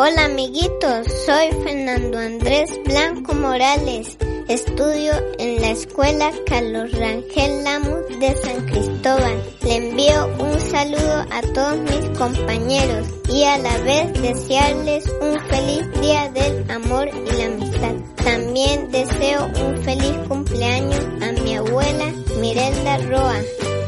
Hola 0.00 0.26
amiguitos, 0.26 1.08
soy 1.26 1.50
Fernando 1.64 2.18
Andrés 2.18 2.70
Blanco 2.84 3.34
Morales. 3.34 4.16
Estudio 4.46 5.12
en 5.40 5.60
la 5.60 5.70
escuela 5.70 6.30
Carlos 6.46 6.92
Rangel 6.92 7.64
Lamus 7.64 8.06
de 8.20 8.36
San 8.36 8.64
Cristóbal. 8.66 9.42
Le 9.62 9.74
envío 9.74 10.26
un 10.38 10.60
saludo 10.60 11.26
a 11.32 11.42
todos 11.52 11.78
mis 11.78 12.16
compañeros 12.16 13.08
y 13.28 13.42
a 13.42 13.58
la 13.58 13.76
vez 13.78 14.12
desearles 14.22 15.04
un 15.20 15.40
feliz 15.48 16.00
día 16.00 16.30
del 16.30 16.70
amor 16.70 17.08
y 17.08 17.36
la 17.36 17.46
amistad. 17.46 17.94
También 18.24 18.92
deseo 18.92 19.46
un 19.46 19.82
feliz 19.82 20.16
cumpleaños 20.28 21.04
a 21.22 21.32
mi 21.42 21.56
abuela 21.56 22.12
Mirelda 22.40 22.98
Roa. 22.98 23.40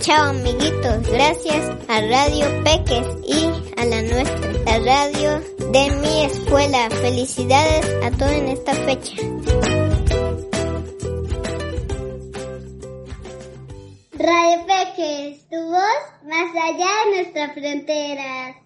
Chao 0.00 0.30
amiguitos, 0.30 1.08
gracias 1.10 1.64
a 1.88 2.00
Radio 2.00 2.46
Peques 2.62 3.06
y 3.26 3.46
a 3.80 3.84
la 3.84 4.02
nuestra, 4.02 4.52
la 4.64 4.78
radio 4.78 5.40
de 5.72 5.90
mi 6.00 6.24
escuela. 6.24 6.88
Felicidades 6.90 7.86
a 8.04 8.10
todos 8.12 8.32
en 8.32 8.48
esta 8.48 8.74
fecha. 8.74 9.16
Radio 14.12 14.66
Peques, 14.66 15.48
tu 15.50 15.56
voz 15.56 16.02
más 16.24 16.50
allá 16.54 16.88
de 17.04 17.16
nuestras 17.16 17.52
fronteras. 17.54 18.56